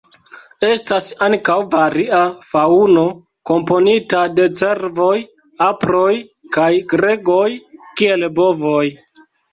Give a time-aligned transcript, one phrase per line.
[0.67, 2.21] Estas ankaŭ varia
[2.53, 3.03] faŭno
[3.51, 5.13] komponita de cervoj,
[5.67, 6.17] aproj,
[6.59, 7.47] kaj gregoj
[8.01, 8.85] kiel bovoj.